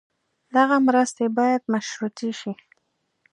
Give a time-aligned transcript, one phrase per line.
[0.55, 2.53] دغه مرستې باید مشروطې شي.